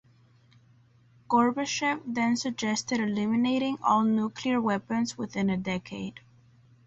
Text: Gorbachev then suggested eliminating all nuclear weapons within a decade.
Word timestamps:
Gorbachev 1.29 2.01
then 2.07 2.35
suggested 2.35 2.99
eliminating 2.99 3.77
all 3.83 4.01
nuclear 4.01 4.59
weapons 4.59 5.15
within 5.15 5.47
a 5.47 5.57
decade. 5.57 6.21